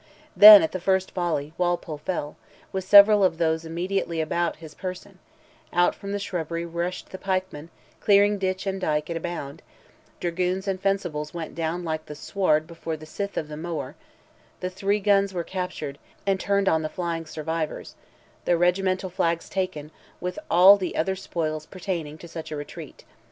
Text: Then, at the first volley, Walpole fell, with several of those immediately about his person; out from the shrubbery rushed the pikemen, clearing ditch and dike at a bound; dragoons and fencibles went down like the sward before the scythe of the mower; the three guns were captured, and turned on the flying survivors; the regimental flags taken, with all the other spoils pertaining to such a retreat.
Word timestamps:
Then, 0.35 0.63
at 0.63 0.71
the 0.71 0.79
first 0.79 1.11
volley, 1.11 1.53
Walpole 1.59 1.99
fell, 1.99 2.35
with 2.71 2.83
several 2.83 3.23
of 3.23 3.37
those 3.37 3.65
immediately 3.65 4.19
about 4.19 4.55
his 4.55 4.73
person; 4.73 5.19
out 5.71 5.93
from 5.93 6.11
the 6.11 6.17
shrubbery 6.17 6.65
rushed 6.65 7.09
the 7.11 7.19
pikemen, 7.19 7.69
clearing 7.99 8.39
ditch 8.39 8.65
and 8.65 8.81
dike 8.81 9.11
at 9.11 9.17
a 9.17 9.19
bound; 9.19 9.61
dragoons 10.19 10.67
and 10.67 10.81
fencibles 10.81 11.35
went 11.35 11.53
down 11.53 11.83
like 11.83 12.07
the 12.07 12.15
sward 12.15 12.65
before 12.65 12.97
the 12.97 13.05
scythe 13.05 13.37
of 13.37 13.47
the 13.47 13.55
mower; 13.55 13.95
the 14.59 14.71
three 14.71 14.99
guns 14.99 15.35
were 15.35 15.43
captured, 15.43 15.99
and 16.25 16.39
turned 16.39 16.67
on 16.67 16.81
the 16.81 16.89
flying 16.89 17.27
survivors; 17.27 17.93
the 18.45 18.57
regimental 18.57 19.11
flags 19.11 19.47
taken, 19.49 19.91
with 20.19 20.39
all 20.49 20.77
the 20.77 20.95
other 20.95 21.15
spoils 21.15 21.67
pertaining 21.67 22.17
to 22.17 22.27
such 22.27 22.49
a 22.51 22.55
retreat. 22.55 23.03